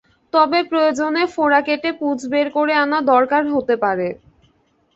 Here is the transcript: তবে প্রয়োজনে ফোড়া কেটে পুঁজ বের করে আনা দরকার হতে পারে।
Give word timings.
তবে 0.33 0.59
প্রয়োজনে 0.69 1.23
ফোড়া 1.33 1.61
কেটে 1.67 1.89
পুঁজ 1.99 2.19
বের 2.31 2.47
করে 2.57 2.73
আনা 2.83 2.99
দরকার 3.11 3.43
হতে 3.53 3.75
পারে। 3.83 4.07